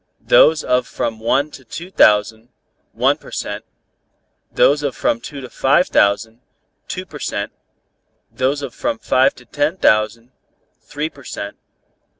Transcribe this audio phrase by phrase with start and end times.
[0.25, 2.49] those of from one to two thousand,
[2.91, 3.63] one per cent.;
[4.51, 6.41] those of from two to five thousand,
[6.87, 7.51] two per cent.;
[8.31, 10.31] those of from five to ten thousand,
[10.81, 11.55] three per cent.